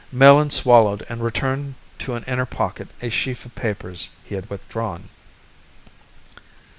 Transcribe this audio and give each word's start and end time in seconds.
Melin 0.11 0.49
swallowed 0.49 1.05
and 1.09 1.21
returned 1.23 1.75
to 1.99 2.15
an 2.15 2.23
inner 2.23 2.47
pocket 2.47 2.87
a 3.03 3.09
sheaf 3.09 3.45
of 3.45 3.53
papers 3.53 4.09
he 4.23 4.33
had 4.33 4.49
withdrawn. 4.49 5.09